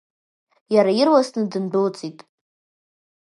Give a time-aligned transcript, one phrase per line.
[0.73, 2.19] Иара ирласны дындәылҵит.